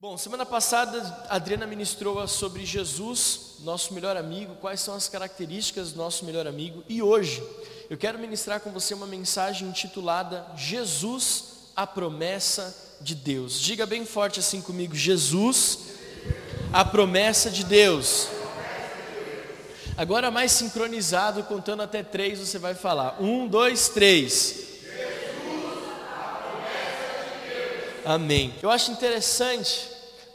[0.00, 5.90] Bom, semana passada a Adriana ministrou sobre Jesus, nosso melhor amigo, quais são as características
[5.90, 7.42] do nosso melhor amigo, e hoje
[7.90, 13.60] eu quero ministrar com você uma mensagem intitulada Jesus, a promessa de Deus.
[13.60, 15.80] Diga bem forte assim comigo: Jesus,
[16.72, 18.28] a promessa de Deus.
[19.96, 24.68] Agora mais sincronizado, contando até três, você vai falar: um, dois, três.
[28.04, 28.54] Amém.
[28.62, 29.87] Eu acho interessante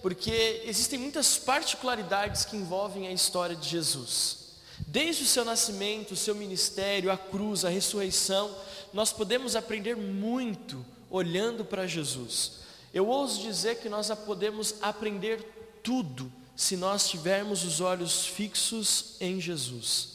[0.03, 4.39] porque existem muitas particularidades que envolvem a história de Jesus.
[4.85, 8.53] Desde o seu nascimento, o seu ministério, a cruz, a ressurreição,
[8.91, 12.59] nós podemos aprender muito olhando para Jesus.
[12.93, 19.39] Eu ouso dizer que nós podemos aprender tudo se nós tivermos os olhos fixos em
[19.39, 20.09] Jesus.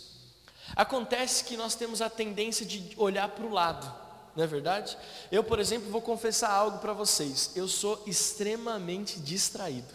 [0.76, 4.07] Acontece que nós temos a tendência de olhar para o lado
[4.38, 4.96] não é verdade?
[5.32, 7.50] Eu, por exemplo, vou confessar algo para vocês.
[7.56, 9.92] Eu sou extremamente distraído.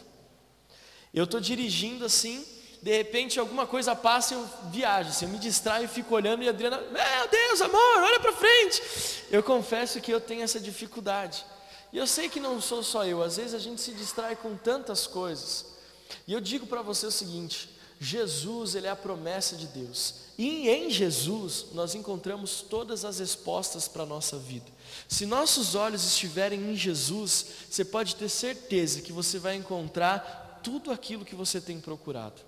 [1.13, 2.45] Eu estou dirigindo assim,
[2.81, 6.43] de repente alguma coisa passa e eu viajo, assim, eu me distraio e fico olhando
[6.43, 8.81] e a Adriana, meu Deus, amor, olha para frente.
[9.31, 11.46] Eu confesso que eu tenho essa dificuldade.
[11.93, 14.57] E eu sei que não sou só eu, às vezes a gente se distrai com
[14.57, 15.68] tantas coisas.
[16.27, 20.23] E eu digo para você o seguinte: Jesus, ele é a promessa de Deus.
[20.37, 24.65] E em Jesus nós encontramos todas as respostas para a nossa vida.
[25.07, 30.91] Se nossos olhos estiverem em Jesus, você pode ter certeza que você vai encontrar tudo
[30.91, 32.41] aquilo que você tem procurado.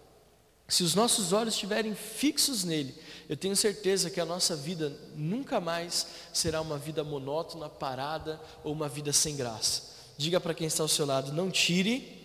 [0.68, 2.96] Se os nossos olhos estiverem fixos nele,
[3.30, 8.74] eu tenho certeza que a nossa vida nunca mais será uma vida monótona, parada ou
[8.74, 9.94] uma vida sem graça.
[10.18, 12.20] Diga para quem está ao seu lado: não tire,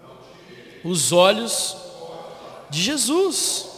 [0.00, 0.80] não tire.
[0.84, 1.74] os olhos
[2.70, 3.69] de Jesus.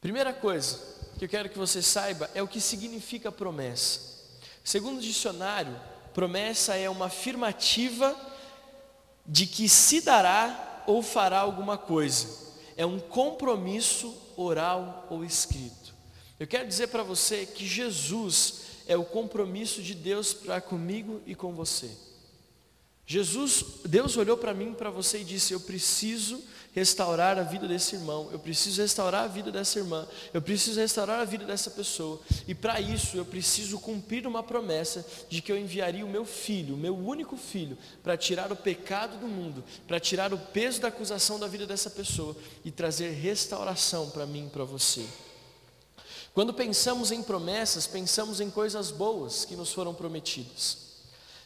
[0.00, 0.78] Primeira coisa
[1.18, 4.00] que eu quero que você saiba é o que significa promessa.
[4.64, 5.78] Segundo o dicionário,
[6.14, 8.16] promessa é uma afirmativa
[9.26, 12.26] de que se dará ou fará alguma coisa.
[12.76, 15.94] É um compromisso oral ou escrito.
[16.38, 21.34] Eu quero dizer para você que Jesus é o compromisso de Deus para comigo e
[21.34, 21.90] com você.
[23.06, 27.96] Jesus, Deus olhou para mim para você e disse: Eu preciso restaurar a vida desse
[27.96, 32.20] irmão, eu preciso restaurar a vida dessa irmã, eu preciso restaurar a vida dessa pessoa,
[32.46, 36.74] e para isso eu preciso cumprir uma promessa de que eu enviaria o meu filho,
[36.74, 40.88] o meu único filho, para tirar o pecado do mundo, para tirar o peso da
[40.88, 45.04] acusação da vida dessa pessoa e trazer restauração para mim e para você.
[46.32, 50.90] Quando pensamos em promessas, pensamos em coisas boas que nos foram prometidas.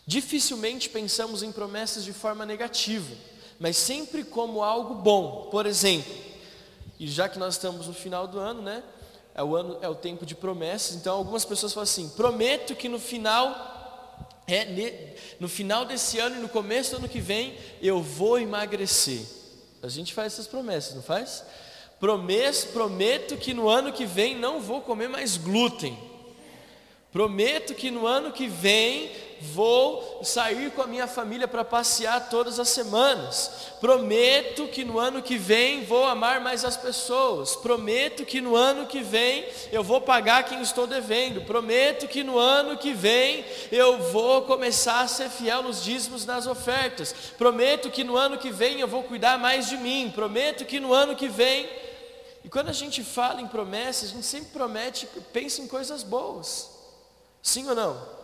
[0.07, 3.11] Dificilmente pensamos em promessas de forma negativa
[3.59, 5.49] mas sempre como algo bom.
[5.51, 6.13] Por exemplo,
[6.99, 8.83] e já que nós estamos no final do ano, né?
[9.35, 10.97] É o ano, é o tempo de promessas.
[10.97, 16.39] Então, algumas pessoas falam assim: prometo que no final, é, no final desse ano e
[16.39, 19.23] no começo do ano que vem, eu vou emagrecer.
[19.83, 21.45] A gente faz essas promessas, não faz?
[21.99, 25.99] Prometo, prometo que no ano que vem não vou comer mais glúten.
[27.13, 29.11] Prometo que no ano que vem
[29.53, 33.51] vou sair com a minha família para passear todas as semanas.
[33.81, 37.55] Prometo que no ano que vem vou amar mais as pessoas.
[37.55, 41.43] Prometo que no ano que vem eu vou pagar quem estou devendo.
[41.43, 46.47] Prometo que no ano que vem eu vou começar a ser fiel nos dízimos nas
[46.47, 47.15] ofertas.
[47.37, 50.11] Prometo que no ano que vem eu vou cuidar mais de mim.
[50.15, 51.69] Prometo que no ano que vem.
[52.43, 56.71] E quando a gente fala em promessas, a gente sempre promete, pensa em coisas boas.
[57.43, 58.24] Sim ou não?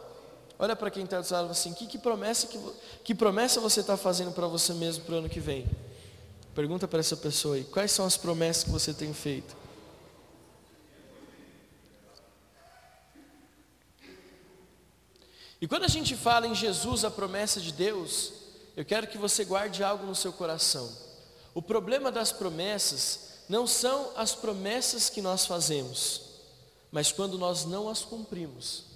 [0.62, 2.60] Olha para quem está dizendo assim, que, que, promessa que,
[3.02, 5.66] que promessa você está fazendo para você mesmo para o ano que vem?
[6.54, 9.56] Pergunta para essa pessoa aí, quais são as promessas que você tem feito?
[15.62, 18.30] E quando a gente fala em Jesus, a promessa de Deus,
[18.76, 20.94] eu quero que você guarde algo no seu coração.
[21.54, 26.20] O problema das promessas não são as promessas que nós fazemos,
[26.92, 28.89] mas quando nós não as cumprimos.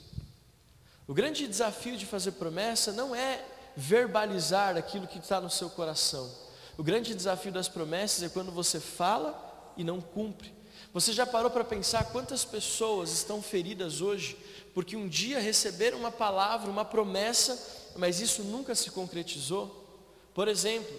[1.07, 3.45] O grande desafio de fazer promessa não é
[3.77, 6.31] verbalizar aquilo que está no seu coração.
[6.79, 10.53] O grande desafio das promessas é quando você fala e não cumpre.
[10.93, 14.37] Você já parou para pensar quantas pessoas estão feridas hoje
[14.73, 19.85] porque um dia receberam uma palavra, uma promessa, mas isso nunca se concretizou?
[20.33, 20.93] Por exemplo,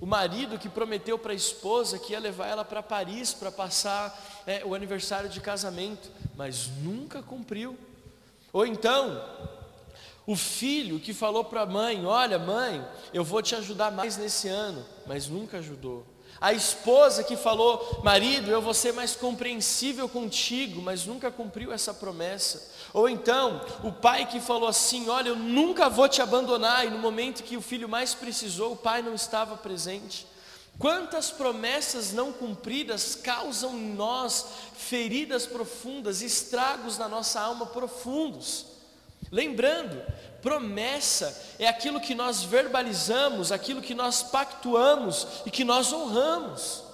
[0.00, 4.44] o marido que prometeu para a esposa que ia levar ela para Paris para passar
[4.46, 7.76] é, o aniversário de casamento, mas nunca cumpriu.
[8.52, 9.22] Ou então,
[10.26, 14.48] o filho que falou para a mãe: Olha, mãe, eu vou te ajudar mais nesse
[14.48, 16.06] ano, mas nunca ajudou.
[16.40, 21.92] A esposa que falou, marido, eu vou ser mais compreensível contigo, mas nunca cumpriu essa
[21.92, 22.70] promessa.
[22.92, 26.98] Ou então, o pai que falou assim: Olha, eu nunca vou te abandonar, e no
[26.98, 30.26] momento que o filho mais precisou, o pai não estava presente.
[30.78, 34.46] Quantas promessas não cumpridas causam em nós
[34.76, 38.66] feridas profundas, estragos na nossa alma profundos.
[39.30, 40.00] Lembrando,
[40.40, 46.84] promessa é aquilo que nós verbalizamos, aquilo que nós pactuamos e que nós honramos.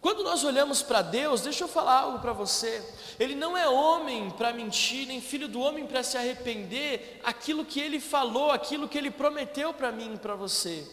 [0.00, 2.82] Quando nós olhamos para Deus, deixa eu falar algo para você.
[3.18, 7.20] Ele não é homem para mentir, nem filho do homem para se arrepender.
[7.22, 10.88] Aquilo que ele falou, aquilo que ele prometeu para mim e para você.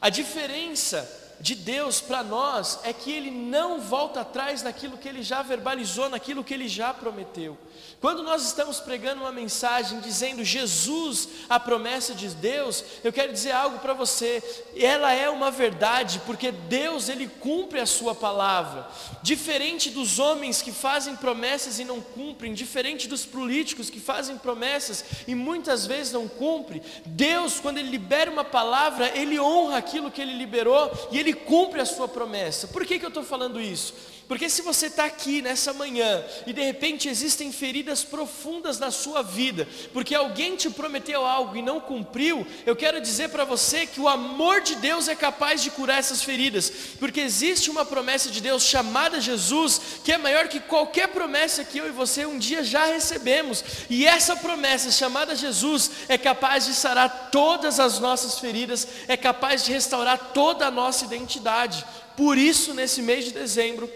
[0.00, 5.22] A diferença de Deus para nós é que Ele não volta atrás naquilo que Ele
[5.22, 7.56] já verbalizou, naquilo que Ele já prometeu.
[8.00, 13.52] Quando nós estamos pregando uma mensagem dizendo Jesus, a promessa de Deus, eu quero dizer
[13.52, 14.42] algo para você.
[14.76, 18.86] Ela é uma verdade, porque Deus ele cumpre a sua palavra.
[19.22, 25.04] Diferente dos homens que fazem promessas e não cumprem, diferente dos políticos que fazem promessas
[25.26, 30.20] e muitas vezes não cumprem, Deus, quando ele libera uma palavra, ele honra aquilo que
[30.20, 32.68] ele liberou e ele cumpre a sua promessa.
[32.68, 33.94] Por que que eu estou falando isso?
[34.28, 39.22] Porque se você está aqui nessa manhã e de repente existem feridas profundas na sua
[39.22, 44.00] vida, porque alguém te prometeu algo e não cumpriu, eu quero dizer para você que
[44.00, 48.40] o amor de Deus é capaz de curar essas feridas, porque existe uma promessa de
[48.40, 52.64] Deus chamada Jesus, que é maior que qualquer promessa que eu e você um dia
[52.64, 58.88] já recebemos, e essa promessa chamada Jesus é capaz de sarar todas as nossas feridas,
[59.06, 61.84] é capaz de restaurar toda a nossa identidade.
[62.16, 63.88] Por isso, nesse mês de dezembro,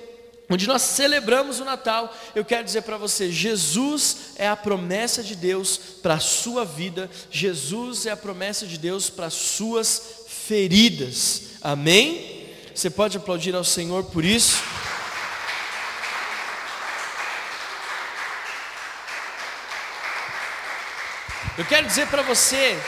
[0.51, 5.37] onde nós celebramos o Natal, eu quero dizer para você: Jesus é a promessa de
[5.37, 11.43] Deus para a sua vida, Jesus é a promessa de Deus para as suas feridas,
[11.63, 12.49] amém?
[12.75, 14.61] Você pode aplaudir ao Senhor por isso?
[21.57, 22.81] Eu quero dizer para você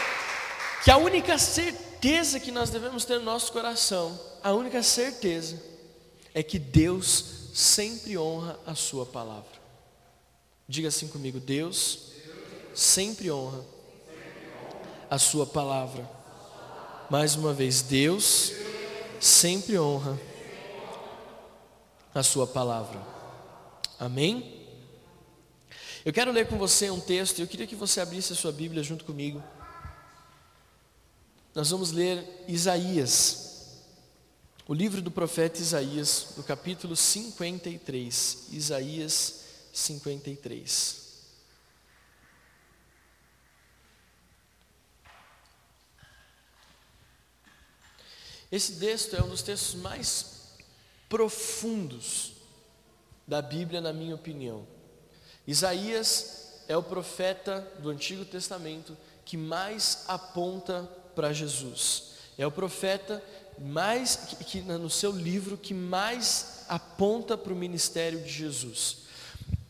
[0.83, 5.63] que a única certeza que nós devemos ter no nosso coração, a única certeza,
[6.35, 9.61] é que Deus sempre honra a sua palavra.
[10.67, 12.13] Diga assim comigo: Deus
[12.75, 13.65] sempre honra
[15.11, 16.09] a sua palavra.
[17.11, 18.53] Mais uma vez, Deus
[19.21, 20.19] sempre honra
[22.15, 23.01] a sua palavra.
[23.99, 24.61] Amém?
[26.05, 28.83] Eu quero ler com você um texto, eu queria que você abrisse a sua Bíblia
[28.83, 29.43] junto comigo.
[31.55, 33.52] Nós vamos ler Isaías
[34.67, 38.49] o livro do profeta Isaías, no capítulo 53.
[38.53, 41.03] Isaías 53.
[48.53, 50.43] Esse texto é um dos textos mais
[51.09, 52.35] profundos
[53.27, 54.67] da Bíblia, na minha opinião.
[55.47, 60.83] Isaías é o profeta do Antigo Testamento que mais aponta
[61.17, 62.13] para Jesus.
[62.39, 63.23] É o profeta
[63.63, 69.03] mais que, que no seu livro que mais aponta para o ministério de Jesus.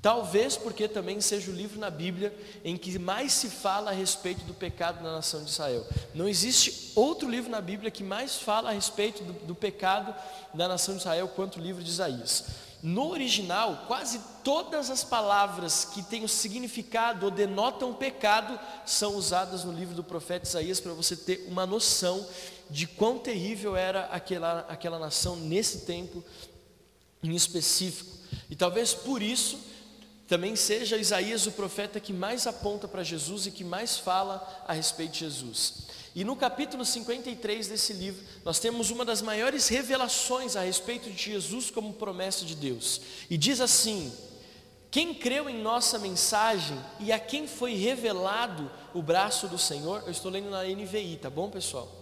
[0.02, 4.44] Talvez porque também seja o livro na Bíblia em que mais se fala a respeito
[4.44, 5.86] do pecado na nação de Israel.
[6.12, 10.12] Não existe outro livro na Bíblia que mais fala a respeito do, do pecado
[10.52, 12.44] da nação de Israel quanto o livro de Isaías.
[12.82, 19.62] No original, quase todas as palavras que têm o significado ou denotam pecado são usadas
[19.62, 22.26] no livro do profeta Isaías para você ter uma noção
[22.72, 26.24] de quão terrível era aquela, aquela nação nesse tempo
[27.22, 28.10] em específico.
[28.48, 29.58] E talvez por isso
[30.26, 34.72] também seja Isaías o profeta que mais aponta para Jesus e que mais fala a
[34.72, 35.86] respeito de Jesus.
[36.14, 41.22] E no capítulo 53 desse livro, nós temos uma das maiores revelações a respeito de
[41.22, 43.02] Jesus como promessa de Deus.
[43.28, 44.10] E diz assim:
[44.90, 50.10] Quem creu em nossa mensagem e a quem foi revelado o braço do Senhor, eu
[50.10, 52.01] estou lendo na NVI, tá bom, pessoal?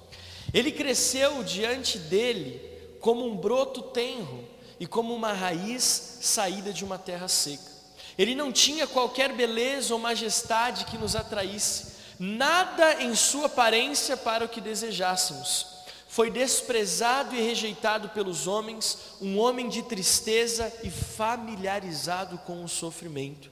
[0.52, 2.60] Ele cresceu diante dele
[3.00, 4.44] como um broto tenro
[4.78, 7.70] e como uma raiz saída de uma terra seca.
[8.18, 14.44] Ele não tinha qualquer beleza ou majestade que nos atraísse, nada em sua aparência para
[14.44, 15.66] o que desejássemos.
[16.08, 23.50] Foi desprezado e rejeitado pelos homens, um homem de tristeza e familiarizado com o sofrimento.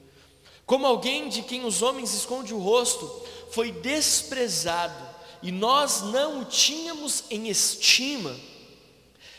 [0.65, 3.09] Como alguém de quem os homens escondem o rosto,
[3.49, 5.08] foi desprezado
[5.41, 8.35] e nós não o tínhamos em estima,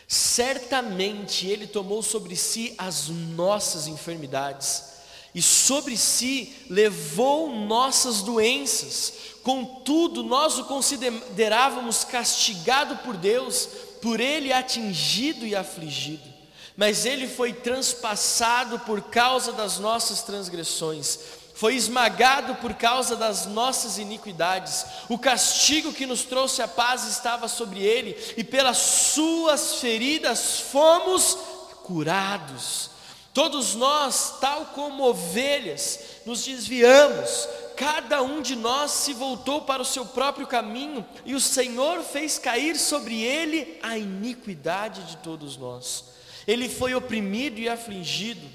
[0.07, 4.91] certamente Ele tomou sobre si as nossas enfermidades
[5.33, 9.13] e sobre si levou nossas doenças.
[9.43, 13.67] Contudo, nós o considerávamos castigado por Deus,
[14.01, 16.29] por ele atingido e afligido.
[16.75, 21.19] Mas ele foi transpassado por causa das nossas transgressões,
[21.61, 24.83] foi esmagado por causa das nossas iniquidades.
[25.07, 31.37] O castigo que nos trouxe a paz estava sobre ele, e pelas suas feridas fomos
[31.83, 32.89] curados.
[33.31, 39.85] Todos nós, tal como ovelhas, nos desviamos, cada um de nós se voltou para o
[39.85, 46.05] seu próprio caminho, e o Senhor fez cair sobre ele a iniquidade de todos nós.
[46.47, 48.49] Ele foi oprimido e afligido,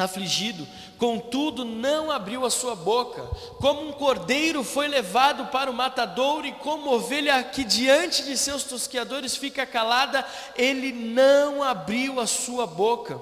[0.00, 0.66] afligido,
[0.98, 3.22] contudo não abriu a sua boca.
[3.58, 8.64] Como um cordeiro foi levado para o matadouro e como ovelha que diante de seus
[8.64, 10.24] tosqueadores fica calada,
[10.56, 13.20] ele não abriu a sua boca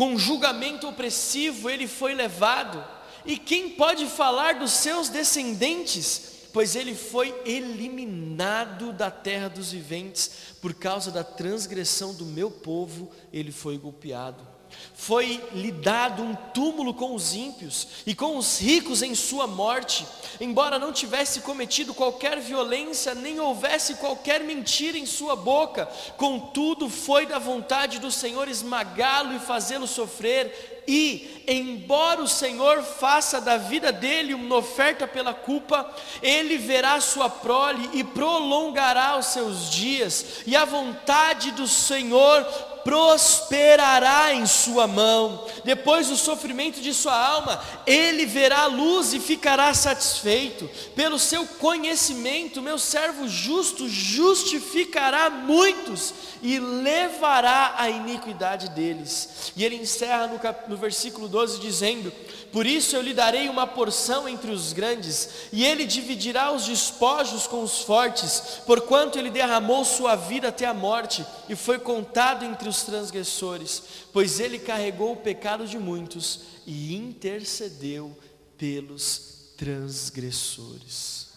[0.00, 2.82] com julgamento opressivo ele foi levado.
[3.22, 6.48] E quem pode falar dos seus descendentes?
[6.54, 13.10] Pois ele foi eliminado da terra dos viventes, por causa da transgressão do meu povo,
[13.30, 14.49] ele foi golpeado.
[14.94, 20.06] Foi lhe dado um túmulo com os ímpios e com os ricos em sua morte,
[20.40, 27.26] embora não tivesse cometido qualquer violência, nem houvesse qualquer mentira em sua boca, contudo foi
[27.26, 33.92] da vontade do Senhor esmagá-lo e fazê-lo sofrer, e, embora o Senhor faça da vida
[33.92, 35.88] dele uma oferta pela culpa,
[36.22, 42.44] ele verá sua prole e prolongará os seus dias, e a vontade do Senhor
[42.84, 45.46] prosperará em sua mão.
[45.64, 50.68] Depois do sofrimento de sua alma, ele verá a luz e ficará satisfeito.
[50.94, 59.52] Pelo seu conhecimento, meu servo justo justificará muitos e levará a iniquidade deles.
[59.56, 60.68] E ele encerra no, cap...
[60.68, 62.12] no versículo 12 dizendo:
[62.52, 67.46] Por isso eu lhe darei uma porção entre os grandes, e ele dividirá os despojos
[67.46, 72.68] com os fortes, porquanto ele derramou sua vida até a morte e foi contado entre
[72.68, 78.16] os transgressores, pois ele carregou o pecado de muitos e intercedeu
[78.58, 81.28] pelos transgressores.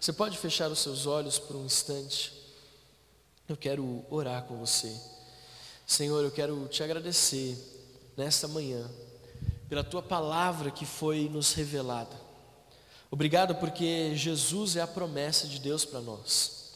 [0.00, 2.32] Você pode fechar os seus olhos por um instante?
[3.48, 4.94] Eu quero orar com você.
[5.86, 7.56] Senhor, eu quero te agradecer
[8.16, 8.90] nesta manhã
[9.68, 12.24] pela tua palavra que foi nos revelada.
[13.10, 16.72] Obrigado porque Jesus é a promessa de Deus para nós.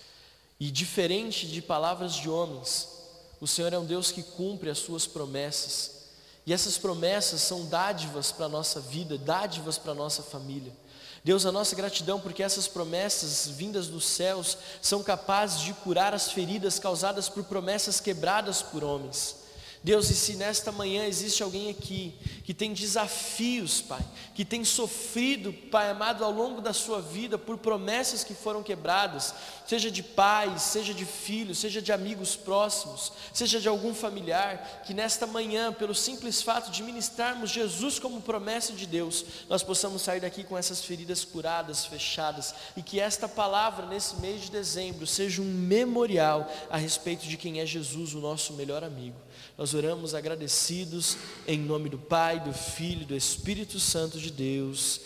[0.60, 2.88] E diferente de palavras de homens,
[3.40, 5.98] o Senhor é um Deus que cumpre as suas promessas.
[6.46, 10.72] E essas promessas são dádivas para a nossa vida, dádivas para a nossa família.
[11.22, 16.30] Deus, a nossa gratidão porque essas promessas vindas dos céus são capazes de curar as
[16.32, 19.36] feridas causadas por promessas quebradas por homens.
[19.88, 22.12] Deus, e se nesta manhã existe alguém aqui
[22.44, 24.04] que tem desafios, Pai,
[24.34, 29.34] que tem sofrido, Pai amado, ao longo da sua vida por promessas que foram quebradas,
[29.66, 34.92] seja de pais, seja de filhos, seja de amigos próximos, seja de algum familiar, que
[34.92, 40.20] nesta manhã, pelo simples fato de ministrarmos Jesus como promessa de Deus, nós possamos sair
[40.20, 45.40] daqui com essas feridas curadas, fechadas, e que esta palavra nesse mês de dezembro seja
[45.40, 49.16] um memorial a respeito de quem é Jesus, o nosso melhor amigo.
[49.58, 55.00] Nós oramos agradecidos em nome do Pai, do Filho do Espírito Santo de Deus.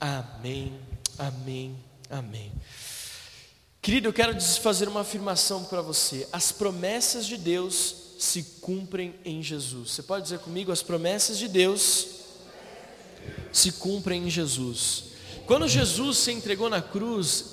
[0.00, 0.72] Amém,
[1.18, 1.76] amém,
[2.08, 2.50] amém.
[3.82, 6.26] Querido, eu quero fazer uma afirmação para você.
[6.32, 9.90] As promessas de Deus se cumprem em Jesus.
[9.90, 10.72] Você pode dizer comigo?
[10.72, 12.06] As promessas de Deus
[13.52, 15.04] se cumprem em Jesus.
[15.46, 17.44] Quando Jesus se entregou na cruz,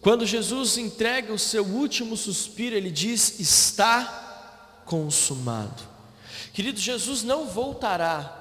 [0.00, 5.89] quando Jesus entrega o seu último suspiro, ele diz: Está consumado.
[6.52, 8.36] Querido, Jesus não voltará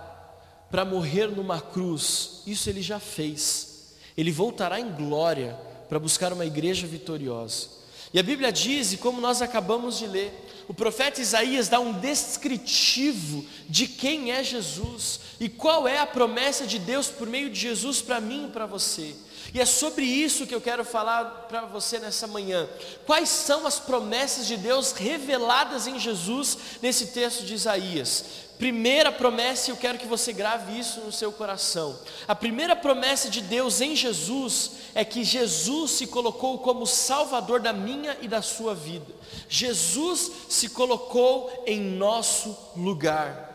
[0.69, 3.93] para morrer numa cruz, isso ele já fez.
[4.17, 7.67] Ele voltará em glória para buscar uma igreja vitoriosa.
[8.13, 10.33] E a Bíblia diz, e como nós acabamos de ler,
[10.67, 16.65] o profeta Isaías dá um descritivo de quem é Jesus e qual é a promessa
[16.65, 19.15] de Deus por meio de Jesus para mim e para você.
[19.53, 22.69] E é sobre isso que eu quero falar para você nessa manhã.
[23.05, 28.25] Quais são as promessas de Deus reveladas em Jesus nesse texto de Isaías?
[28.59, 31.97] Primeira promessa, eu quero que você grave isso no seu coração.
[32.27, 37.71] A primeira promessa de Deus em Jesus é que Jesus se colocou como Salvador da
[37.71, 39.13] minha e da sua vida.
[39.47, 43.49] Jesus se colocou em nosso lugar.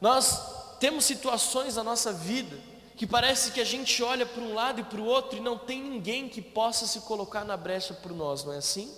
[0.00, 0.40] Nós
[0.78, 2.67] temos situações na nossa vida
[2.98, 5.56] que parece que a gente olha para um lado e para o outro e não
[5.56, 8.92] tem ninguém que possa se colocar na brecha por nós, não é assim?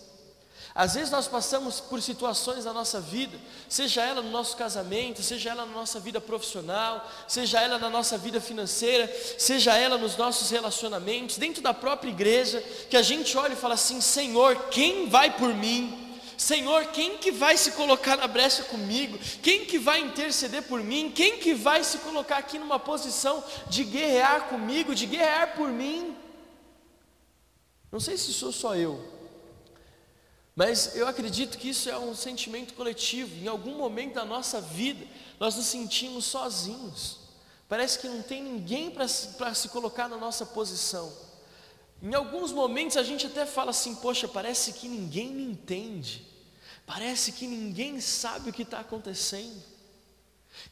[0.74, 3.36] Às vezes nós passamos por situações na nossa vida,
[3.68, 8.16] seja ela no nosso casamento, seja ela na nossa vida profissional, seja ela na nossa
[8.16, 13.52] vida financeira, seja ela nos nossos relacionamentos, dentro da própria igreja, que a gente olha
[13.52, 15.99] e fala assim: Senhor, quem vai por mim?
[16.40, 19.18] Senhor, quem que vai se colocar na brecha comigo?
[19.42, 21.12] Quem que vai interceder por mim?
[21.14, 26.16] Quem que vai se colocar aqui numa posição de guerrear comigo, de guerrear por mim?
[27.92, 29.06] Não sei se sou só eu,
[30.56, 33.36] mas eu acredito que isso é um sentimento coletivo.
[33.44, 35.06] Em algum momento da nossa vida,
[35.38, 37.18] nós nos sentimos sozinhos.
[37.68, 41.12] Parece que não tem ninguém para se colocar na nossa posição.
[42.02, 46.26] Em alguns momentos a gente até fala assim: Poxa, parece que ninguém me entende.
[46.86, 49.62] Parece que ninguém sabe o que está acontecendo.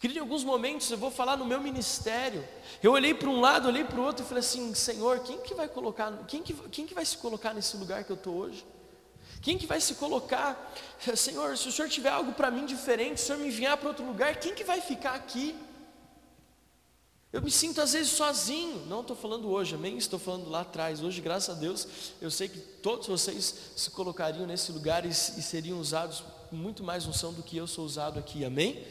[0.01, 2.47] Querido, em alguns momentos eu vou falar no meu ministério.
[2.83, 5.55] Eu olhei para um lado, olhei para o outro e falei assim: Senhor, quem que
[5.55, 8.67] vai colocar, quem que, quem que vai se colocar nesse lugar que eu estou hoje?
[9.41, 10.75] Quem que vai se colocar?
[11.15, 13.89] Senhor, se o Senhor tiver algo para mim diferente, se o Senhor me enviar para
[13.89, 15.55] outro lugar, quem que vai ficar aqui?
[17.39, 19.97] Eu me sinto às vezes sozinho, não estou falando hoje, amém?
[19.97, 21.01] Estou falando lá atrás.
[21.01, 21.87] Hoje, graças a Deus,
[22.21, 26.83] eu sei que todos vocês se colocariam nesse lugar e, e seriam usados com muito
[26.83, 28.85] mais unção do que eu sou usado aqui, amém?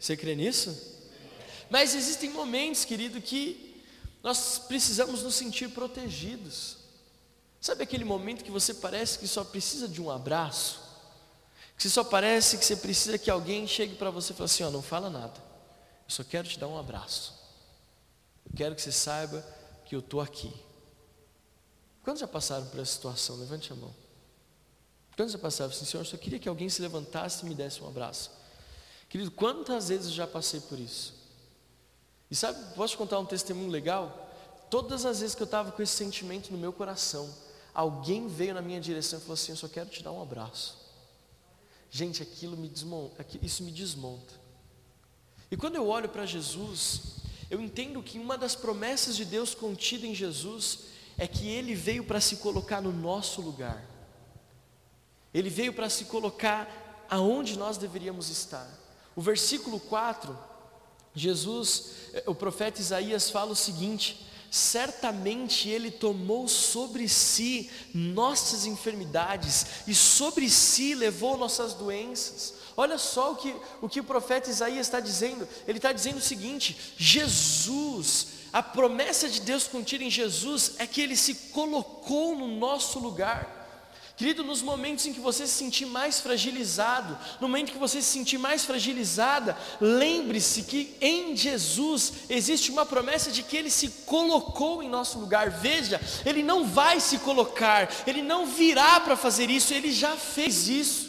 [0.00, 0.74] Você crê nisso?
[1.68, 3.84] Mas existem momentos, querido, que
[4.22, 6.78] nós precisamos nos sentir protegidos.
[7.60, 10.80] Sabe aquele momento que você parece que só precisa de um abraço?
[11.76, 14.70] Que só parece que você precisa que alguém chegue para você e fale assim: ó,
[14.70, 17.33] não fala nada, eu só quero te dar um abraço.
[18.46, 19.44] Eu quero que você saiba
[19.84, 20.52] que eu estou aqui.
[22.02, 23.36] Quantos já passaram por essa situação?
[23.36, 23.94] Levante a mão.
[25.16, 27.82] Quantos já passaram assim, Senhor, eu só queria que alguém se levantasse e me desse
[27.82, 28.30] um abraço.
[29.08, 31.14] Querido, quantas vezes já passei por isso?
[32.30, 34.28] E sabe, posso te contar um testemunho legal?
[34.68, 37.32] Todas as vezes que eu estava com esse sentimento no meu coração,
[37.72, 40.76] alguém veio na minha direção e falou assim: Eu só quero te dar um abraço.
[41.90, 44.34] Gente, aquilo me desmonta, isso me desmonta.
[45.48, 47.18] E quando eu olho para Jesus,
[47.54, 50.80] eu entendo que uma das promessas de Deus contida em Jesus
[51.16, 53.80] é que ele veio para se colocar no nosso lugar.
[55.32, 58.68] Ele veio para se colocar aonde nós deveríamos estar.
[59.14, 60.36] O versículo 4,
[61.14, 69.64] Jesus, eh, o profeta Isaías fala o seguinte: certamente Ele tomou sobre si nossas enfermidades
[69.86, 72.54] e sobre si levou nossas doenças.
[72.76, 76.22] Olha só o que o, que o profeta Isaías está dizendo, ele está dizendo o
[76.22, 82.46] seguinte: Jesus, a promessa de Deus contida em Jesus é que Ele se colocou no
[82.46, 83.64] nosso lugar.
[84.16, 88.12] Querido, nos momentos em que você se sentir mais fragilizado, no momento que você se
[88.12, 94.84] sentir mais fragilizada, lembre-se que em Jesus existe uma promessa de que Ele se colocou
[94.84, 95.50] em nosso lugar.
[95.50, 100.68] Veja, Ele não vai se colocar, Ele não virá para fazer isso, Ele já fez
[100.68, 101.03] isso.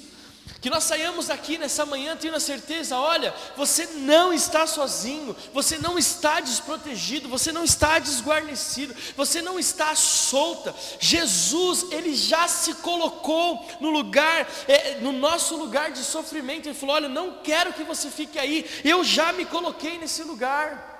[0.65, 5.77] Que nós saiamos daqui nessa manhã tendo a certeza: olha, você não está sozinho, você
[5.77, 10.73] não está desprotegido, você não está desguarnecido, você não está solta.
[10.99, 16.65] Jesus, Ele já se colocou no lugar, é, no nosso lugar de sofrimento.
[16.67, 20.94] Ele falou: olha, não quero que você fique aí, eu já me coloquei nesse lugar.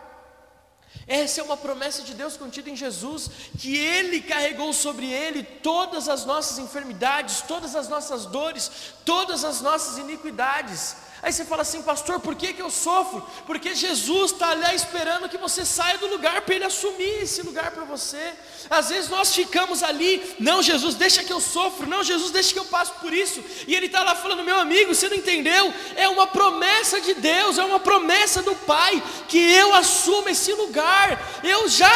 [1.07, 6.09] Essa é uma promessa de Deus contida em Jesus, que Ele carregou sobre Ele todas
[6.09, 8.71] as nossas enfermidades, todas as nossas dores,
[9.05, 10.95] todas as nossas iniquidades.
[11.25, 13.27] Aí você fala assim, pastor, por que, que eu sofro?
[13.47, 17.71] Porque Jesus está ali esperando que você saia do lugar para Ele assumir esse lugar
[17.71, 18.33] para você.
[18.69, 22.59] Às vezes nós ficamos ali, não, Jesus, deixa que eu sofro, não, Jesus, deixa que
[22.59, 23.43] eu passo por isso.
[23.67, 25.73] E Ele está lá falando, meu amigo, você não entendeu?
[25.95, 31.41] É uma promessa de Deus, é uma promessa do Pai, que eu assuma esse lugar.
[31.43, 31.91] Eu já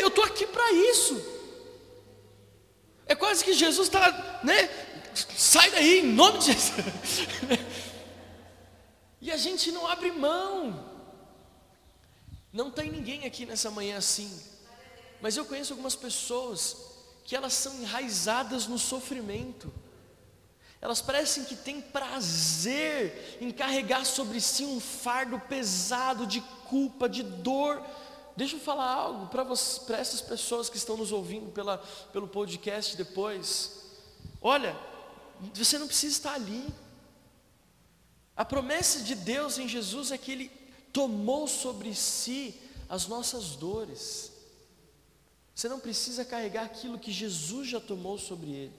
[0.00, 1.24] eu estou aqui para isso.
[3.06, 4.68] É quase que Jesus está, né?
[5.36, 6.72] Sai daí, em nome de Jesus.
[9.20, 10.84] E a gente não abre mão.
[12.52, 14.30] Não tem ninguém aqui nessa manhã assim.
[15.20, 16.76] Mas eu conheço algumas pessoas
[17.24, 19.72] que elas são enraizadas no sofrimento.
[20.80, 27.22] Elas parecem que têm prazer em carregar sobre si um fardo pesado de culpa, de
[27.22, 27.82] dor.
[28.36, 31.78] Deixa eu falar algo para essas pessoas que estão nos ouvindo pela,
[32.12, 33.82] pelo podcast depois.
[34.40, 34.76] Olha,
[35.52, 36.64] você não precisa estar ali.
[38.38, 40.48] A promessa de Deus em Jesus é que Ele
[40.92, 42.54] tomou sobre si
[42.88, 44.30] as nossas dores.
[45.52, 48.72] Você não precisa carregar aquilo que Jesus já tomou sobre Ele.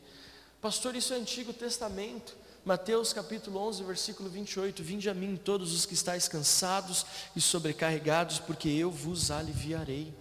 [0.61, 2.37] Pastor, isso é Antigo Testamento.
[2.63, 4.81] Mateus capítulo 11, versículo 28.
[4.81, 10.13] Vinde a mim todos os que estáis cansados e sobrecarregados, porque eu vos aliviarei.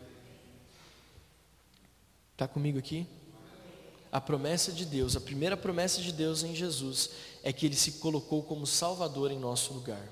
[2.34, 3.06] Está comigo aqui?
[4.10, 7.10] a promessa de Deus, a primeira promessa de Deus em Jesus,
[7.48, 10.06] é que Ele se colocou como Salvador em nosso lugar.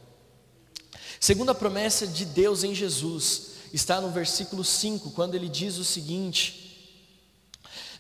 [1.20, 6.96] Segunda promessa de Deus em Jesus está no versículo 5, quando ele diz o seguinte: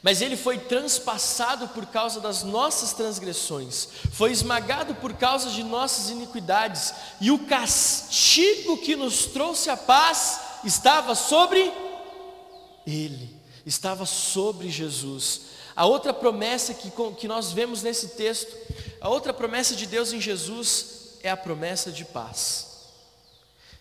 [0.02, 6.08] Mas ele foi transpassado por causa das nossas transgressões, foi esmagado por causa de nossas
[6.08, 11.70] iniquidades, e o castigo que nos trouxe a paz estava sobre
[12.86, 15.56] ele, estava sobre Jesus.
[15.76, 18.56] A outra promessa que, que nós vemos nesse texto,
[19.06, 22.88] a outra promessa de Deus em Jesus é a promessa de paz.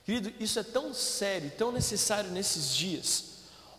[0.06, 3.24] Querido, isso é tão sério, tão necessário nesses dias,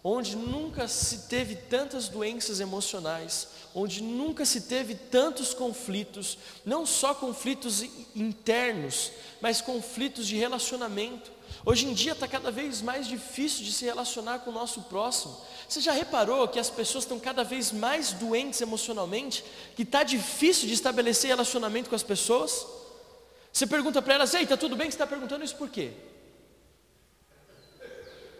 [0.03, 7.15] onde nunca se teve tantas doenças emocionais, onde nunca se teve tantos conflitos, não só
[7.15, 7.81] conflitos
[8.17, 11.31] internos, mas conflitos de relacionamento.
[11.69, 15.37] Hoje em dia está cada vez mais difícil de se relacionar com o nosso próximo.
[15.69, 19.45] Você já reparou que as pessoas estão cada vez mais doentes emocionalmente?
[19.75, 22.65] Que está difícil de estabelecer relacionamento com as pessoas?
[23.53, 24.89] Você pergunta para elas, ei, está tudo bem?
[24.89, 25.91] Você está perguntando isso por quê?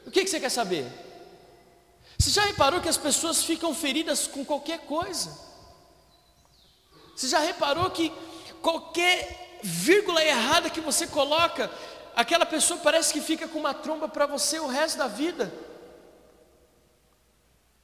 [0.07, 0.87] O que, que você quer saber?
[2.17, 5.37] Você já reparou que as pessoas ficam feridas com qualquer coisa?
[7.17, 8.13] Você já reparou que
[8.63, 11.69] qualquer vírgula errada que você coloca,
[12.17, 15.53] aquela pessoa parece que fica com uma tromba para você o resto da vida?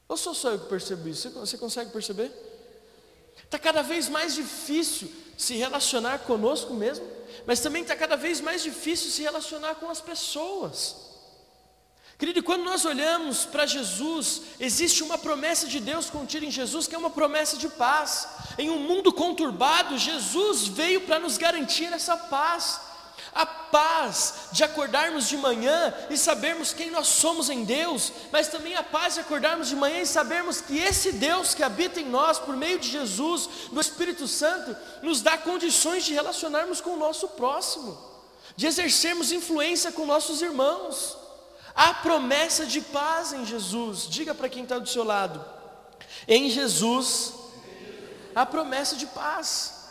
[0.08, 1.30] Ou sou só eu que percebo isso?
[1.30, 2.32] Você consegue perceber?
[3.44, 7.06] Está cada vez mais difícil se relacionar conosco mesmo,
[7.46, 10.96] mas também está cada vez mais difícil se relacionar com as pessoas.
[12.18, 16.94] Querido, quando nós olhamos para Jesus, existe uma promessa de Deus contida em Jesus, que
[16.94, 18.28] é uma promessa de paz.
[18.56, 22.80] Em um mundo conturbado, Jesus veio para nos garantir essa paz
[23.34, 28.74] a paz de acordarmos de manhã e sabermos quem nós somos em Deus, mas também
[28.74, 32.38] a paz de acordarmos de manhã e sabermos que esse Deus que habita em nós,
[32.38, 37.28] por meio de Jesus, do Espírito Santo, nos dá condições de relacionarmos com o nosso
[37.28, 37.98] próximo,
[38.54, 41.16] de exercermos influência com nossos irmãos.
[41.74, 45.42] Há promessa de paz em Jesus, diga para quem está do seu lado,
[46.28, 47.32] em Jesus,
[48.34, 49.81] há promessa de paz.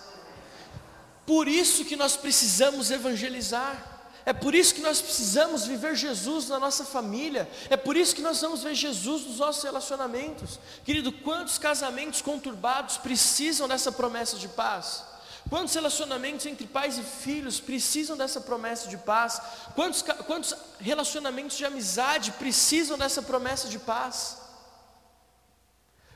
[1.26, 3.90] Por isso que nós precisamos evangelizar.
[4.26, 7.50] É por isso que nós precisamos viver Jesus na nossa família.
[7.70, 10.60] É por isso que nós vamos ver Jesus nos nossos relacionamentos.
[10.86, 15.04] Querido, quantos casamentos conturbados precisam dessa promessa de paz?
[15.50, 19.42] Quantos relacionamentos entre pais e filhos precisam dessa promessa de paz?
[19.76, 24.38] Quantos, quantos relacionamentos de amizade precisam dessa promessa de paz?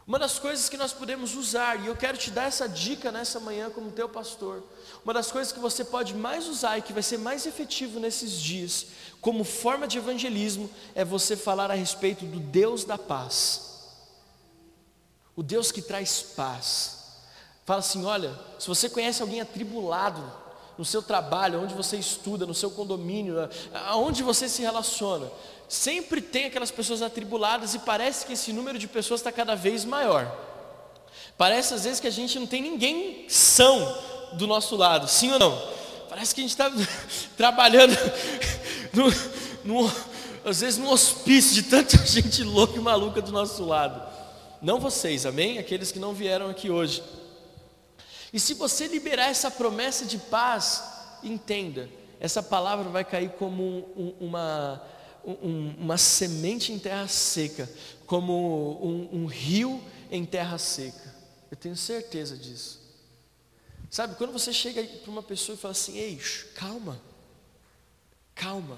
[0.07, 3.39] Uma das coisas que nós podemos usar, e eu quero te dar essa dica nessa
[3.39, 4.63] manhã como teu pastor,
[5.05, 8.41] uma das coisas que você pode mais usar e que vai ser mais efetivo nesses
[8.41, 8.87] dias,
[9.21, 13.91] como forma de evangelismo, é você falar a respeito do Deus da paz.
[15.35, 17.03] O Deus que traz paz.
[17.65, 20.23] Fala assim: olha, se você conhece alguém atribulado
[20.75, 23.47] no seu trabalho, onde você estuda, no seu condomínio,
[23.85, 25.31] aonde você se relaciona,
[25.69, 29.85] sempre tem aquelas pessoas atribuladas e parece que esse número de pessoas está cada vez
[29.85, 30.35] maior.
[31.37, 35.39] Parece às vezes que a gente não tem ninguém são do nosso lado, sim ou
[35.39, 35.75] não?
[36.09, 36.71] Parece que a gente está
[37.35, 37.95] trabalhando,
[38.93, 39.91] no, no,
[40.43, 44.01] às vezes num hospício de tanta gente louca e maluca do nosso lado.
[44.61, 45.57] Não vocês, amém?
[45.57, 47.03] Aqueles que não vieram aqui hoje.
[48.31, 50.83] E se você liberar essa promessa de paz,
[51.23, 53.63] entenda, essa palavra vai cair como
[53.95, 54.81] um, uma
[55.25, 57.69] um, uma semente em terra seca,
[58.05, 61.15] como um, um rio em terra seca.
[61.49, 62.84] Eu tenho certeza disso.
[63.95, 66.19] Sabe, quando você chega para uma pessoa e fala assim: Ei,
[66.53, 67.01] calma,
[68.35, 68.77] calma.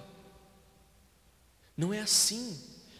[1.75, 2.55] Não é assim.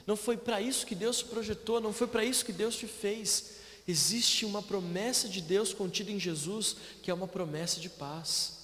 [0.08, 3.58] Não foi para isso que Deus projetou, não foi para isso que Deus te fez.
[3.88, 8.62] Existe uma promessa de Deus contida em Jesus, que é uma promessa de paz.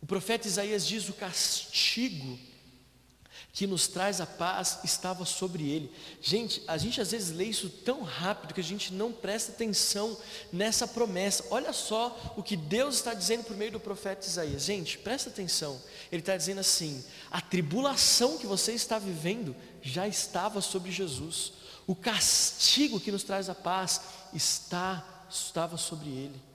[0.00, 2.38] O profeta Isaías diz: o castigo
[3.52, 5.92] que nos traz a paz estava sobre ele.
[6.22, 10.16] Gente, a gente às vezes lê isso tão rápido que a gente não presta atenção
[10.50, 11.44] nessa promessa.
[11.50, 14.64] Olha só o que Deus está dizendo por meio do profeta Isaías.
[14.64, 15.78] Gente, presta atenção.
[16.10, 21.52] Ele está dizendo assim: a tribulação que você está vivendo já estava sobre Jesus.
[21.86, 24.00] O castigo que nos traz a paz
[24.32, 26.51] está, estava sobre ele.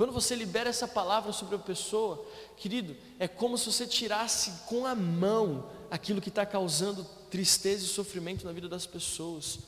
[0.00, 4.86] Quando você libera essa palavra sobre a pessoa, querido, é como se você tirasse com
[4.86, 9.58] a mão aquilo que está causando tristeza e sofrimento na vida das pessoas.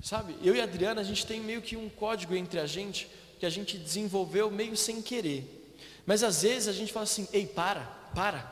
[0.00, 3.10] Sabe, eu e a Adriana, a gente tem meio que um código entre a gente
[3.40, 5.74] que a gente desenvolveu meio sem querer.
[6.06, 8.48] Mas às vezes a gente fala assim: ei, para, para,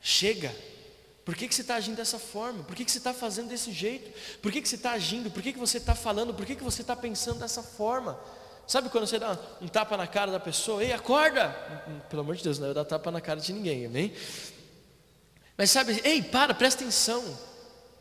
[0.00, 0.50] chega,
[1.26, 2.64] Por que, que você está agindo dessa forma?
[2.64, 4.10] Por que, que você está fazendo desse jeito?
[4.40, 5.30] Por que, que você está agindo?
[5.30, 6.32] Por que, que você está falando?
[6.32, 8.18] Por que, que você está pensando dessa forma?
[8.72, 10.82] Sabe quando você dá um tapa na cara da pessoa?
[10.82, 11.50] Ei, acorda!
[12.08, 14.14] Pelo amor de Deus, não é dar tapa na cara de ninguém, amém?
[15.58, 17.22] Mas sabe, ei, para, presta atenção.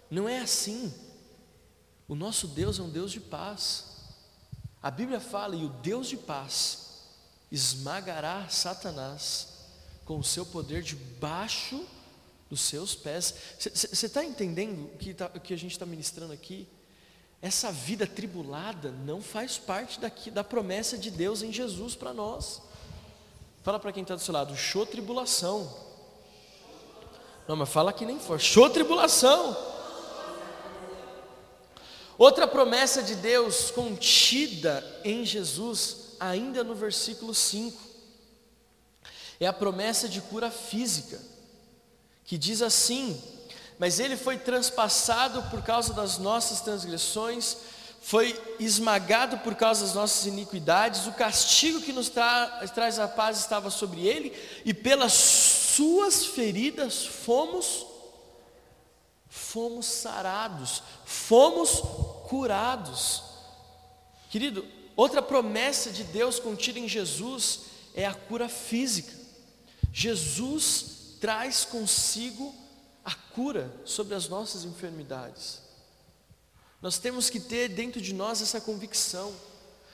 [0.10, 0.94] Não é assim.
[2.08, 3.84] O nosso Deus é um Deus de paz.
[4.82, 7.02] A Bíblia fala, e o Deus de paz
[7.52, 9.50] esmagará Satanás
[10.06, 11.86] com o seu poder debaixo
[12.50, 13.36] dos seus pés.
[13.60, 16.66] Você está entendendo o que, tá, que a gente está ministrando aqui?
[17.42, 22.62] Essa vida tribulada não faz parte daqui, da promessa de Deus em Jesus para nós.
[23.64, 25.72] Fala para quem está do seu lado, show tribulação.
[27.48, 29.58] Não, mas fala que nem for, show tribulação.
[32.18, 37.82] Outra promessa de Deus contida em Jesus, ainda no versículo 5,
[39.40, 41.20] é a promessa de cura física
[42.24, 43.20] que diz assim:
[43.82, 47.58] Mas ele foi transpassado por causa das nossas transgressões,
[48.00, 53.40] foi esmagado por causa das nossas iniquidades, o castigo que nos tra traz a paz
[53.40, 57.88] estava sobre ele, e pelas suas feridas fomos
[59.28, 61.82] fomos sarados, fomos
[62.30, 63.24] curados.
[64.30, 64.64] Querido,
[64.96, 67.62] outra promessa de Deus contida em Jesus
[67.96, 69.12] é a cura física.
[69.92, 72.61] Jesus traz consigo
[73.04, 75.62] a cura sobre as nossas enfermidades.
[76.82, 79.32] Nós temos que ter dentro de nós essa convicção.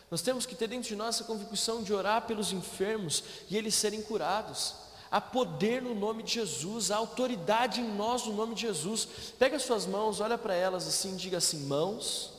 [0.09, 3.75] Nós temos que ter dentro de nós essa convicção de orar pelos enfermos e eles
[3.75, 4.75] serem curados.
[5.11, 9.07] Há poder no nome de Jesus, há autoridade em nós no nome de Jesus.
[9.37, 12.31] Pega as suas mãos, olha para elas assim, diga assim: mãos,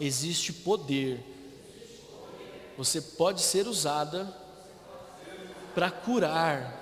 [0.00, 1.24] existe poder.
[2.76, 4.34] Você pode ser usada
[5.74, 6.81] para curar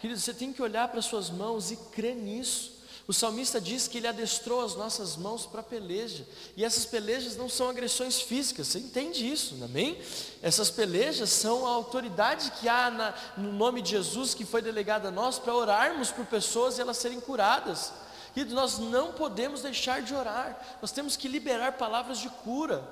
[0.00, 2.80] Querido, você tem que olhar para suas mãos e crer nisso.
[3.06, 6.24] O salmista diz que ele adestrou as nossas mãos para peleja,
[6.56, 10.00] e essas pelejas não são agressões físicas, você entende isso, amém?
[10.40, 15.08] Essas pelejas são a autoridade que há na, no nome de Jesus que foi delegada
[15.08, 17.92] a nós para orarmos por pessoas e elas serem curadas.
[18.32, 22.88] Querido, nós não podemos deixar de orar, nós temos que liberar palavras de cura.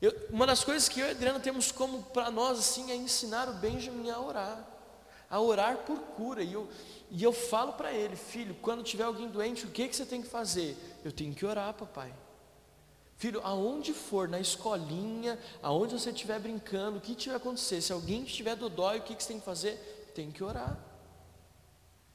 [0.00, 2.96] Eu, uma das coisas que eu e a Adriana temos como para nós assim é
[2.96, 4.79] ensinar o Benjamin a orar
[5.30, 6.42] a orar por cura.
[6.42, 6.68] E eu,
[7.10, 10.20] e eu falo para ele, filho, quando tiver alguém doente, o que, que você tem
[10.20, 10.76] que fazer?
[11.04, 12.12] Eu tenho que orar, papai.
[13.16, 18.24] Filho, aonde for, na escolinha, aonde você estiver brincando, o que tiver acontecer, se alguém
[18.24, 20.10] estiver dodói, o que, que você tem que fazer?
[20.14, 20.78] Tem que orar.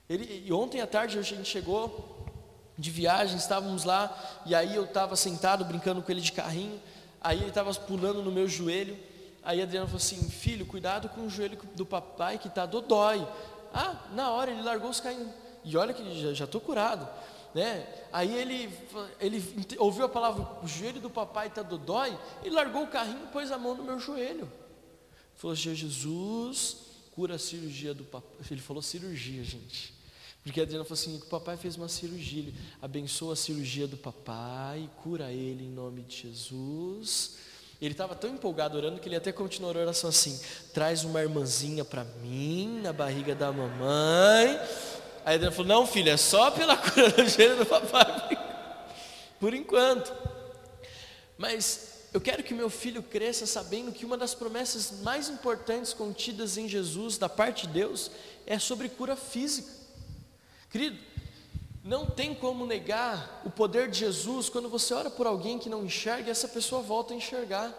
[0.10, 2.25] Ele, e ontem à tarde a gente chegou
[2.78, 6.82] de viagem, estávamos lá, e aí eu estava sentado brincando com ele de carrinho,
[7.21, 8.97] aí ele estava pulando no meu joelho,
[9.45, 13.25] Aí a Adriana falou assim: Filho, cuidado com o joelho do papai que está dodói.
[13.71, 15.31] Ah, na hora ele largou os caindo.
[15.63, 17.08] E olha que já estou curado.
[17.53, 17.88] Né?
[18.12, 18.73] Aí ele,
[19.19, 19.43] ele
[19.77, 22.17] ouviu a palavra: O joelho do papai está dodói.
[22.43, 24.51] E largou o carrinho e pôs a mão no meu joelho.
[25.36, 26.77] Falou: Jesus,
[27.12, 28.29] cura a cirurgia do papai.
[28.49, 29.93] Ele falou cirurgia, gente.
[30.43, 34.89] Porque a Adriana falou assim: o papai fez uma cirurgia, abençoa a cirurgia do papai,
[35.03, 37.38] cura ele em nome de Jesus.
[37.86, 40.39] Ele estava tão empolgado orando que ele até continuou a oração assim:
[40.74, 44.60] traz uma irmãzinha para mim na barriga da mamãe.
[45.24, 48.38] Aí a Adriana falou: não, filho, é só pela cura do gênero do papai,
[49.39, 50.12] por enquanto.
[51.38, 56.58] Mas eu quero que meu filho cresça sabendo que uma das promessas mais importantes contidas
[56.58, 58.10] em Jesus, da parte de Deus,
[58.48, 59.69] é sobre cura física.
[60.71, 60.98] Querido,
[61.86, 65.86] não tem como negar o poder de Jesus quando você ora por alguém que não
[65.86, 67.71] enxerga e essa pessoa volta a enxergar.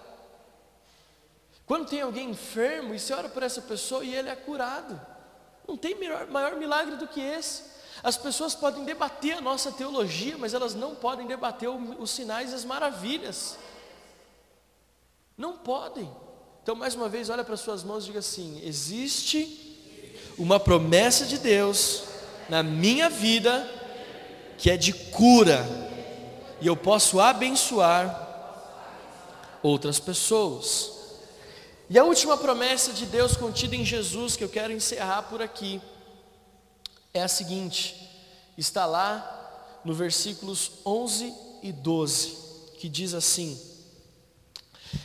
[1.66, 5.01] Quando tem alguém enfermo e você ora por essa pessoa e ele é curado.
[5.66, 7.64] Não tem maior, maior milagre do que esse.
[8.01, 12.55] As pessoas podem debater a nossa teologia, mas elas não podem debater os sinais e
[12.55, 13.59] as maravilhas.
[15.37, 16.09] Não podem.
[16.62, 19.77] Então, mais uma vez, olha para suas mãos e diga assim: existe
[20.38, 22.05] uma promessa de Deus
[22.49, 23.69] na minha vida
[24.59, 25.66] que é de cura,
[26.61, 28.25] e eu posso abençoar
[29.62, 30.92] outras pessoas.
[31.88, 35.81] E a última promessa de Deus contida em Jesus, que eu quero encerrar por aqui,
[37.14, 38.11] é a seguinte:
[38.57, 42.37] está lá no versículos 11 e 12,
[42.79, 43.61] que diz assim: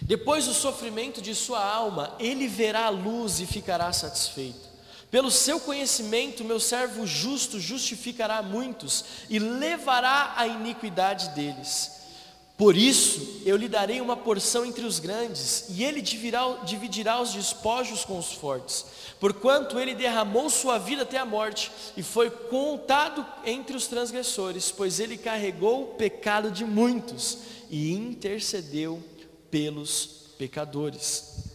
[0.02, 4.71] Depois do sofrimento de sua alma, ele verá a luz e ficará satisfeito.
[5.12, 12.00] Pelo seu conhecimento, meu servo justo justificará muitos e levará a iniquidade deles.
[12.58, 17.34] Por isso eu lhe darei uma porção entre os grandes, e ele dividirá, dividirá os
[17.34, 18.86] despojos com os fortes,
[19.19, 25.00] porquanto ele derramou sua vida até a morte, e foi contado entre os transgressores, pois
[25.00, 29.04] ele carregou o pecado de muitos e intercedeu
[29.50, 30.06] pelos
[30.38, 31.50] pecadores.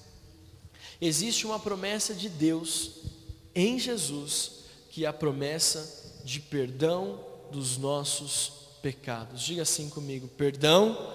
[1.01, 3.16] Existe uma promessa de Deus
[3.57, 4.53] em Jesus,
[4.91, 7.19] que é a promessa de perdão
[7.51, 9.41] dos nossos pecados.
[9.43, 11.15] Diga assim comigo: perdão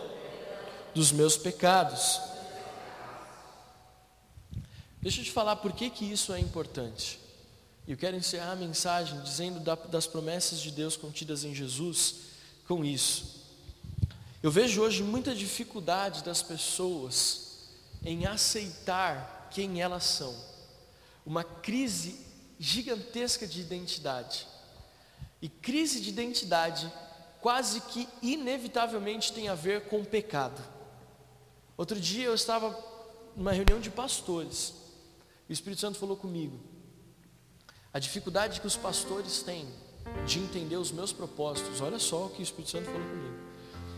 [0.94, 2.20] dos meus pecados.
[5.02, 7.20] Deixa eu te falar por que, que isso é importante.
[7.88, 12.16] Eu quero encerrar a mensagem dizendo das promessas de Deus contidas em Jesus
[12.68, 13.42] com isso.
[14.42, 17.58] Eu vejo hoje muita dificuldade das pessoas
[18.04, 20.36] em aceitar quem elas são.
[21.26, 22.31] Uma crise
[22.62, 24.48] gigantesca de identidade.
[25.42, 26.94] E crise de identidade
[27.42, 30.62] quase que inevitavelmente tem a ver com pecado.
[31.76, 32.78] Outro dia eu estava
[33.36, 34.76] numa reunião de pastores.
[35.50, 36.60] E o Espírito Santo falou comigo.
[37.92, 39.68] A dificuldade que os pastores têm
[40.28, 41.82] de entender os meus propósitos.
[41.82, 43.40] Olha só o que o Espírito Santo falou comigo.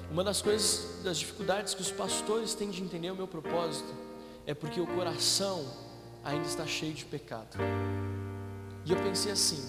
[0.10, 3.94] Uma das coisas, das dificuldades que os pastores têm de entender o meu propósito
[4.48, 5.66] é porque o coração
[6.24, 7.58] ainda está cheio de pecado.
[8.86, 9.64] E eu pensei assim: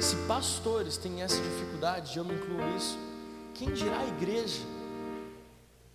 [0.00, 2.98] se pastores têm essa dificuldade, eu me incluo nisso,
[3.54, 4.60] quem dirá a igreja?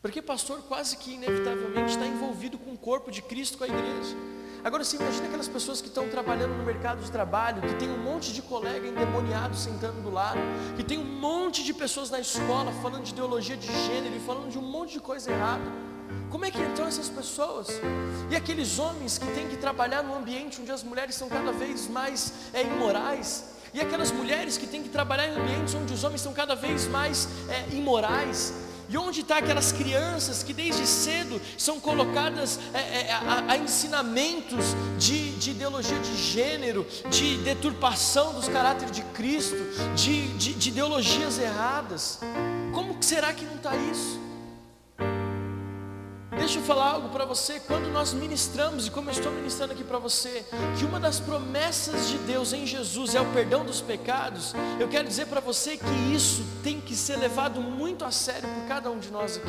[0.01, 4.15] Porque pastor quase que inevitavelmente está envolvido com o corpo de Cristo, com a igreja.
[4.63, 7.97] Agora você imagina aquelas pessoas que estão trabalhando no mercado de trabalho, que tem um
[7.97, 10.39] monte de colega endemoniado sentando do lado,
[10.75, 14.49] que tem um monte de pessoas na escola falando de ideologia de gênero e falando
[14.49, 15.88] de um monte de coisa errada.
[16.29, 17.67] Como é que estão essas pessoas?
[18.29, 21.87] E aqueles homens que têm que trabalhar num ambiente onde as mulheres são cada vez
[21.87, 26.21] mais é, imorais, e aquelas mulheres que têm que trabalhar em ambientes onde os homens
[26.21, 28.53] são cada vez mais é, imorais.
[28.89, 33.57] E onde estão tá aquelas crianças que desde cedo são colocadas é, é, a, a,
[33.57, 34.65] ensinamentos
[34.97, 39.57] de, de, ideologia de gênero, de deturpação dos caráteres de Cristo,
[39.95, 42.17] de, de, de ideologias erradas?
[42.73, 44.28] Como será que não está isso?
[46.49, 47.59] Deixa eu falar algo para você.
[47.59, 50.43] Quando nós ministramos, e como eu estou ministrando aqui para você,
[50.79, 55.07] que uma das promessas de Deus em Jesus é o perdão dos pecados, eu quero
[55.07, 58.97] dizer para você que isso tem que ser levado muito a sério por cada um
[58.97, 59.47] de nós aqui.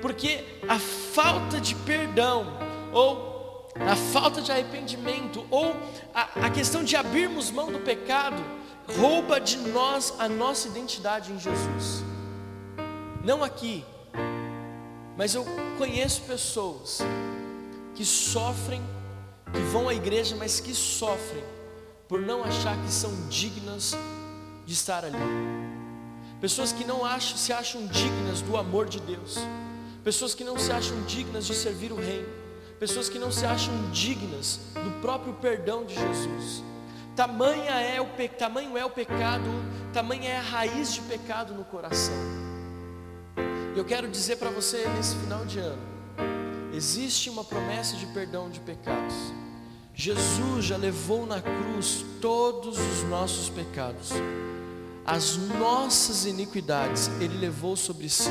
[0.00, 2.46] Porque a falta de perdão,
[2.92, 5.74] ou a falta de arrependimento, ou
[6.14, 8.40] a, a questão de abrirmos mão do pecado,
[8.96, 12.04] rouba de nós a nossa identidade em Jesus.
[13.24, 13.84] Não aqui,
[15.16, 15.44] mas eu
[15.78, 17.00] conheço pessoas
[17.94, 18.82] que sofrem,
[19.52, 21.44] que vão à igreja, mas que sofrem
[22.08, 23.96] por não achar que são dignas
[24.66, 25.16] de estar ali.
[26.40, 29.38] Pessoas que não acham, se acham dignas do amor de Deus.
[30.02, 32.28] Pessoas que não se acham dignas de servir o reino.
[32.80, 36.64] Pessoas que não se acham dignas do próprio perdão de Jesus.
[37.14, 38.28] Tamanha é o pe...
[38.28, 39.44] tamanho é o pecado,
[39.92, 42.51] tamanha é a raiz de pecado no coração.
[43.74, 45.82] Eu quero dizer para você nesse final de ano:
[46.74, 49.14] existe uma promessa de perdão de pecados.
[49.94, 54.10] Jesus já levou na cruz todos os nossos pecados,
[55.04, 58.30] as nossas iniquidades, Ele levou sobre si.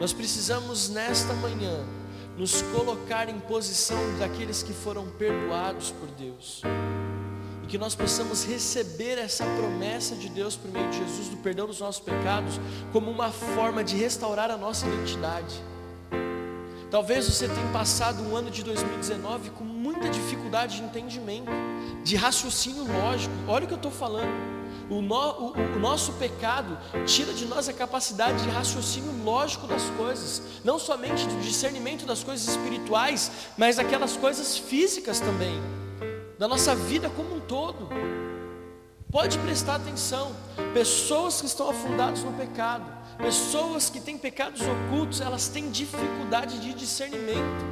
[0.00, 1.84] Nós precisamos nesta manhã
[2.36, 6.62] nos colocar em posição daqueles que foram perdoados por Deus
[7.68, 11.80] que nós possamos receber essa promessa de Deus por meio de Jesus, do perdão dos
[11.80, 12.58] nossos pecados,
[12.92, 15.62] como uma forma de restaurar a nossa identidade.
[16.90, 21.50] Talvez você tenha passado um ano de 2019 com muita dificuldade de entendimento,
[22.02, 23.34] de raciocínio lógico.
[23.46, 24.58] Olha o que eu estou falando.
[24.88, 29.82] O, no, o, o, nosso pecado tira de nós a capacidade de raciocínio lógico das
[29.98, 35.60] coisas, não somente do discernimento das coisas espirituais, mas aquelas coisas físicas também
[36.38, 37.88] da nossa vida como um todo.
[39.10, 40.34] Pode prestar atenção,
[40.72, 42.84] pessoas que estão afundadas no pecado,
[43.16, 47.64] pessoas que têm pecados ocultos, elas têm dificuldade de discernimento,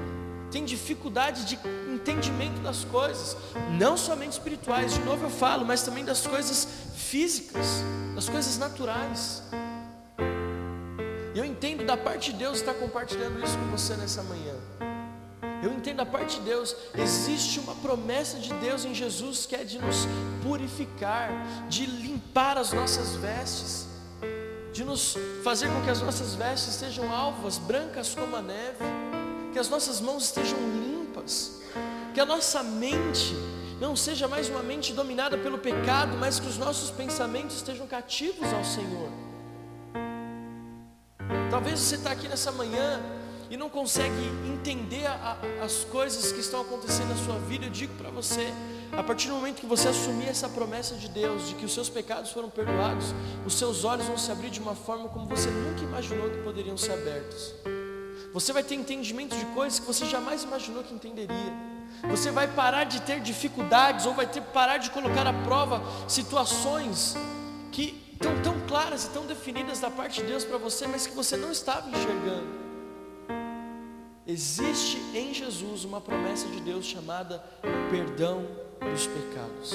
[0.50, 1.58] têm dificuldade de
[1.94, 3.36] entendimento das coisas,
[3.78, 9.42] não somente espirituais, de novo eu falo, mas também das coisas físicas, das coisas naturais.
[11.34, 14.54] Eu entendo da parte de Deus estar compartilhando isso com você nessa manhã.
[15.66, 19.64] Eu entendo a parte de Deus, existe uma promessa de Deus em Jesus que é
[19.64, 20.06] de nos
[20.40, 21.28] purificar,
[21.68, 23.88] de limpar as nossas vestes,
[24.72, 28.84] de nos fazer com que as nossas vestes sejam alvas, brancas como a neve,
[29.52, 31.60] que as nossas mãos estejam limpas,
[32.14, 33.34] que a nossa mente
[33.80, 38.52] não seja mais uma mente dominada pelo pecado, mas que os nossos pensamentos estejam cativos
[38.52, 39.10] ao Senhor.
[41.50, 43.15] Talvez você está aqui nessa manhã
[43.50, 44.14] e não consegue
[44.46, 47.66] entender a, a, as coisas que estão acontecendo na sua vida.
[47.66, 48.52] Eu digo para você,
[48.92, 51.88] a partir do momento que você assumir essa promessa de Deus, de que os seus
[51.88, 55.82] pecados foram perdoados, os seus olhos vão se abrir de uma forma como você nunca
[55.82, 57.54] imaginou que poderiam ser abertos.
[58.32, 61.76] Você vai ter entendimento de coisas que você jamais imaginou que entenderia.
[62.10, 67.16] Você vai parar de ter dificuldades ou vai ter parar de colocar à prova situações
[67.72, 71.14] que estão tão claras e tão definidas da parte de Deus para você, mas que
[71.14, 72.65] você não estava enxergando.
[74.28, 77.38] Existe em Jesus uma promessa de Deus chamada
[77.88, 78.44] perdão
[78.80, 79.72] dos pecados.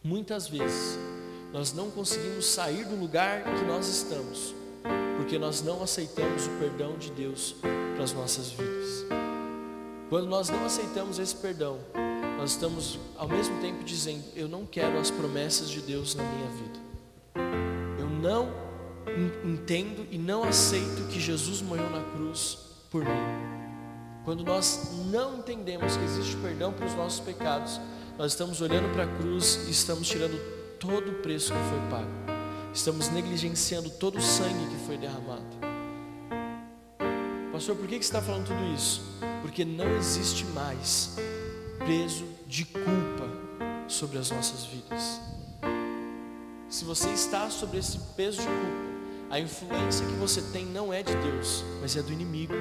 [0.00, 0.96] Muitas vezes
[1.52, 4.54] nós não conseguimos sair do lugar que nós estamos,
[5.16, 7.56] porque nós não aceitamos o perdão de Deus
[7.96, 9.04] para as nossas vidas.
[10.08, 11.80] Quando nós não aceitamos esse perdão,
[12.38, 16.50] nós estamos ao mesmo tempo dizendo: Eu não quero as promessas de Deus na minha
[16.50, 16.78] vida.
[17.98, 18.52] Eu não
[19.44, 23.50] entendo e não aceito que Jesus morreu na cruz por mim.
[24.24, 27.80] Quando nós não entendemos que existe perdão para os nossos pecados,
[28.18, 30.38] nós estamos olhando para a cruz e estamos tirando
[30.78, 32.10] todo o preço que foi pago.
[32.74, 35.42] Estamos negligenciando todo o sangue que foi derramado.
[37.52, 39.02] Pastor, por que você está falando tudo isso?
[39.42, 41.16] Porque não existe mais
[41.86, 43.28] peso de culpa
[43.88, 45.20] sobre as nossas vidas.
[46.68, 48.89] Se você está sobre esse peso de culpa,
[49.30, 52.52] a influência que você tem não é de Deus, mas é do inimigo.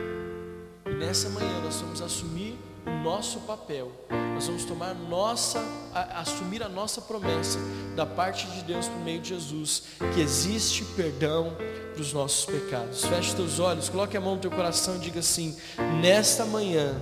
[0.86, 3.91] E nessa manhã nós vamos assumir o nosso papel.
[4.36, 5.59] Nós vamos tomar nossa,
[5.91, 7.57] a, assumir a nossa promessa
[7.95, 11.57] da parte de Deus por meio de Jesus, que existe perdão
[11.93, 13.03] para os nossos pecados.
[13.03, 15.57] Feche teus olhos, coloque a mão no teu coração e diga assim:
[15.99, 16.95] nesta manhã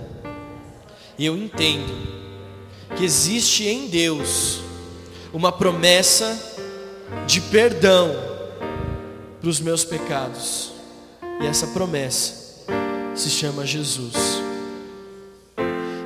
[1.18, 1.92] eu entendo
[2.96, 4.60] que existe em Deus
[5.30, 6.56] uma promessa
[7.26, 8.37] de perdão
[9.40, 10.72] para os meus pecados.
[11.40, 12.64] E essa promessa
[13.14, 14.14] se chama Jesus.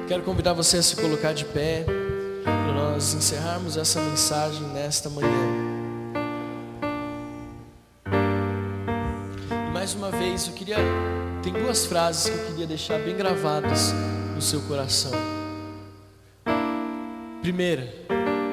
[0.08, 1.84] Quero convidar você a se colocar de pé
[2.44, 5.72] para nós encerrarmos essa mensagem nesta manhã.
[9.72, 10.76] Mais uma vez, eu queria
[11.42, 13.92] tem duas frases que eu queria deixar bem gravadas
[14.34, 15.10] no seu coração.
[17.40, 17.92] Primeira,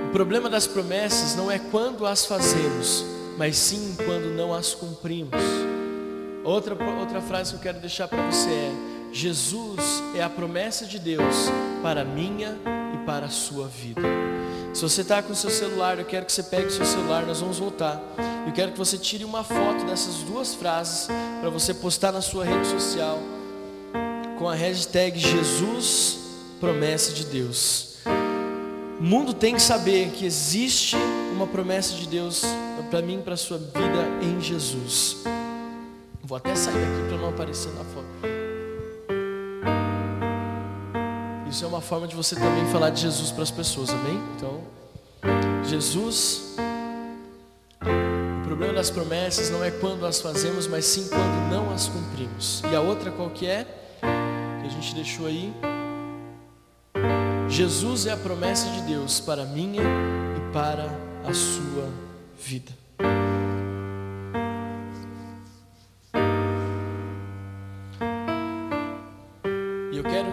[0.10, 3.06] o problema das promessas não é quando as fazemos,
[3.40, 5.42] mas sim quando não as cumprimos.
[6.44, 8.72] Outra, outra frase que eu quero deixar para você é:
[9.14, 11.50] Jesus é a promessa de Deus
[11.82, 12.58] para a minha
[12.94, 14.02] e para a sua vida.
[14.74, 17.26] Se você está com o seu celular, eu quero que você pegue o seu celular,
[17.26, 18.02] nós vamos voltar.
[18.46, 21.08] Eu quero que você tire uma foto dessas duas frases
[21.40, 23.20] para você postar na sua rede social
[24.38, 26.20] com a hashtag Jesus
[26.60, 27.96] Promessa de Deus.
[29.00, 30.98] O mundo tem que saber que existe
[31.40, 32.44] uma promessa de Deus
[32.92, 35.24] para mim para sua vida em Jesus.
[36.22, 38.08] Vou até sair daqui para não aparecer na foto.
[41.50, 44.22] Isso é uma forma de você também falar de Jesus para as pessoas, amém?
[44.36, 44.62] Então,
[45.64, 46.58] Jesus,
[47.80, 52.62] o problema das promessas não é quando as fazemos, mas sim quando não as cumprimos.
[52.70, 53.64] E a outra qual que é?
[54.02, 55.54] Que a gente deixou aí.
[57.48, 61.90] Jesus é a promessa de Deus para minha e para a sua
[62.38, 62.80] vida.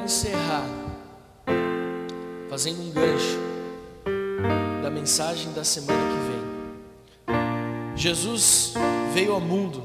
[0.07, 0.65] encerrar
[2.49, 3.39] fazendo um gancho
[4.81, 7.97] da mensagem da semana que vem.
[7.97, 8.75] Jesus
[9.13, 9.83] veio ao mundo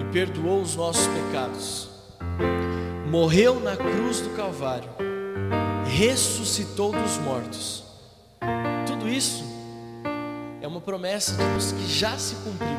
[0.00, 1.88] e perdoou os nossos pecados.
[3.08, 4.90] Morreu na cruz do Calvário.
[5.86, 7.84] Ressuscitou dos mortos.
[8.84, 9.44] Tudo isso
[10.80, 12.78] uma promessa de Deus que já se cumpriu.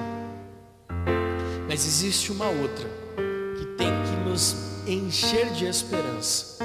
[1.68, 2.90] Mas existe uma outra
[3.58, 4.56] que tem que nos
[4.88, 6.58] encher de esperança.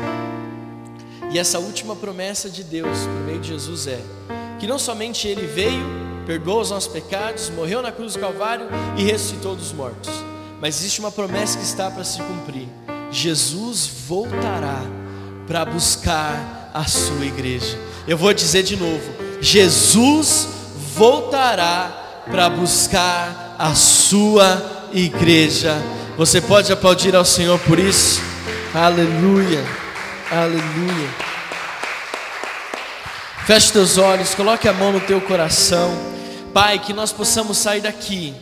[1.30, 4.00] E essa última promessa de Deus por meio de Jesus é
[4.58, 5.84] que não somente Ele veio,
[6.26, 8.66] perdoou os nossos pecados, morreu na cruz do Calvário
[8.96, 10.10] e ressuscitou dos mortos,
[10.58, 12.66] mas existe uma promessa que está para se cumprir:
[13.10, 14.80] Jesus voltará
[15.46, 17.78] para buscar a sua igreja.
[18.08, 19.12] Eu vou dizer de novo:
[19.42, 20.55] Jesus
[20.96, 25.76] voltará para buscar a sua igreja.
[26.16, 28.22] Você pode aplaudir ao Senhor por isso?
[28.74, 29.62] Aleluia,
[30.30, 31.08] aleluia.
[33.46, 35.92] Feche teus olhos, coloque a mão no teu coração.
[36.54, 38.34] Pai, que nós possamos sair daqui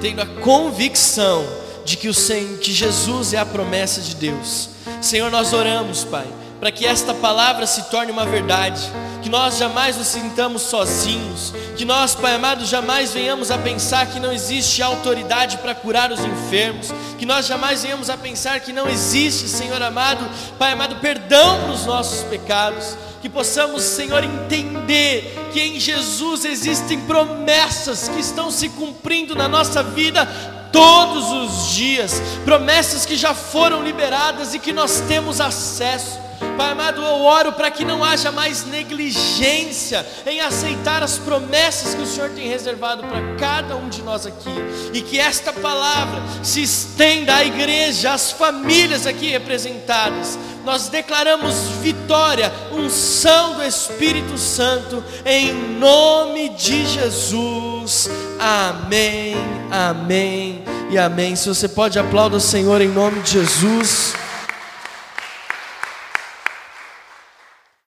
[0.00, 1.44] tendo a convicção
[1.84, 4.70] de que, o Senhor, que Jesus é a promessa de Deus.
[5.02, 6.26] Senhor, nós oramos, Pai,
[6.58, 8.80] para que esta palavra se torne uma verdade,
[9.22, 14.18] que nós jamais nos sintamos sozinhos, que nós, Pai amado, jamais venhamos a pensar que
[14.18, 18.88] não existe autoridade para curar os enfermos, que nós jamais venhamos a pensar que não
[18.88, 25.60] existe, Senhor amado, Pai amado, perdão para os nossos pecados, que possamos, Senhor, entender que
[25.60, 30.26] em Jesus existem promessas que estão se cumprindo na nossa vida
[30.72, 36.29] todos os dias, promessas que já foram liberadas e que nós temos acesso.
[36.60, 42.02] Pai amado, eu oro para que não haja mais negligência em aceitar as promessas que
[42.02, 44.52] o Senhor tem reservado para cada um de nós aqui,
[44.92, 50.38] e que esta palavra se estenda à igreja, às famílias aqui representadas.
[50.62, 58.10] Nós declaramos vitória, unção do Espírito Santo, em nome de Jesus.
[58.38, 59.34] Amém,
[59.70, 61.34] amém e amém.
[61.36, 64.12] Se você pode aplaudir o Senhor em nome de Jesus.